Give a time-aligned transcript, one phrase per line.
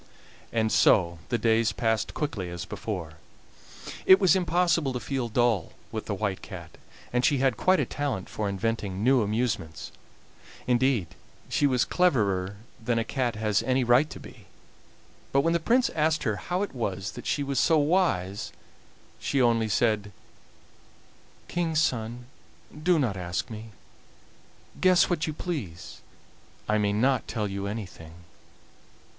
[0.51, 3.19] And so the days passed quickly as before;
[4.07, 6.79] it was impossible to feel dull with the White Cat,
[7.13, 9.91] and she had quite a talent for inventing new amusements
[10.65, 11.09] indeed,
[11.49, 14.47] she was cleverer than a cat has any right to be.
[15.31, 18.51] But when the Prince asked her how it was that she was so wise,
[19.19, 20.11] she only said:
[21.47, 22.25] "King's son,
[22.75, 23.65] do not ask me;
[24.79, 26.01] guess what you please.
[26.67, 28.13] I may not tell you anything."